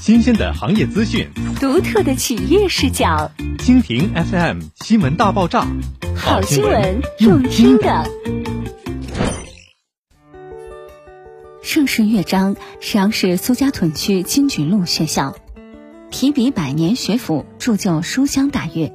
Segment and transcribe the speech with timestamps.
[0.00, 3.30] 新鲜的行业资讯，独特的企业视角。
[3.58, 5.66] 蜻蜓 FM 新闻大爆炸，
[6.14, 8.04] 好新闻用听的。
[11.62, 15.34] 盛世乐章，沈阳市苏家屯区金菊路学校，
[16.10, 18.92] 提笔百年学府，铸就书香大悦。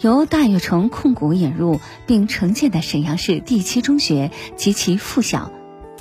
[0.00, 5.50] 由大悦城控股引入并承建的沈阳市第七中学及其附小。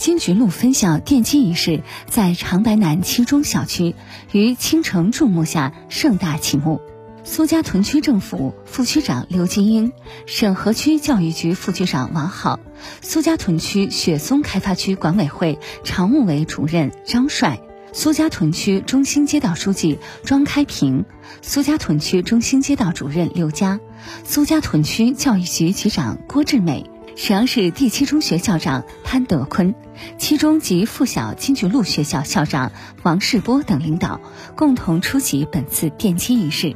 [0.01, 3.93] 金菊路分校奠基仪式在长白南七中小区
[4.31, 6.81] 于倾城注目下盛大启幕。
[7.23, 9.93] 苏家屯区政府副区长刘金英、
[10.25, 12.59] 沈河区教育局副局长王好、
[13.03, 17.59] 苏家屯区雪松开发区管委会常务委主任张帅、
[17.93, 21.05] 苏家屯区中心街道书记庄开平、
[21.43, 23.79] 苏家屯区中心街道主任刘佳、
[24.23, 26.90] 苏家屯区教育局局长郭志美。
[27.15, 29.75] 沈阳市第七中学校长潘德坤，
[30.17, 32.71] 七中及附小金菊路学校校长
[33.03, 34.21] 王世波等领导
[34.55, 36.75] 共同出席本次奠基仪式，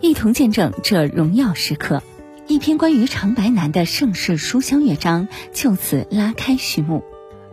[0.00, 2.02] 一同见证这荣耀时刻。
[2.48, 7.04] 一篇关于长白南的盛世书香乐章就此拉开序幕。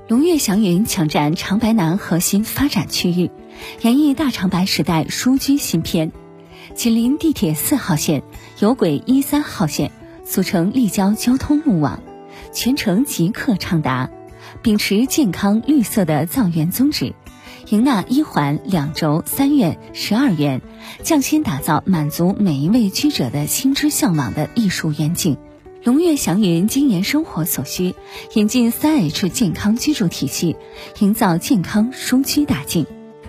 [0.07, 3.30] 龙跃祥云抢占长白南核心发展区域，
[3.81, 6.11] 演绎大长白时代书居新篇。
[6.73, 8.23] 紧邻地铁四号线、
[8.59, 9.91] 有轨一三号线，
[10.25, 12.02] 组成立交交通路网。
[12.56, 14.09] 全程即刻畅达，
[14.61, 17.14] 秉持健康绿色的造园宗旨，
[17.67, 20.62] 迎纳一环两轴三院十二园，
[21.03, 25.38] 匠心打造满足每一位居者的心之向往的艺术园景。
[25.84, 27.94] 龙悦祥云精研生活所需，
[28.34, 30.56] 引进三 H 健康居住体系，
[31.00, 32.88] 营造健康舒居大境。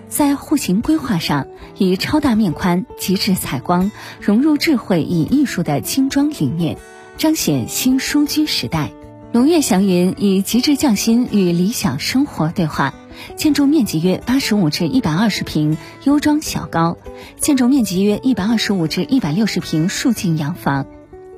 [0.08, 3.90] 在户型规划上，以超大面宽、极致采光、
[4.20, 6.78] 融入智慧与艺术的精装理念，
[7.18, 8.92] 彰显新舒居时代。
[9.36, 12.94] 龙悦祥云以极致匠心与理想生活对话，
[13.36, 16.96] 建筑面积约八十五至一百二十平优装小高，
[17.38, 20.86] 建筑面积约一百二十五至一百六十平竖进洋房，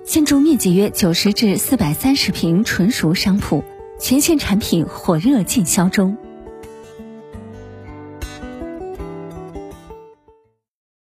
[0.06, 3.64] 建筑面积约九十至四百三十平纯熟商铺，
[3.98, 6.16] 全线产品火热进销中。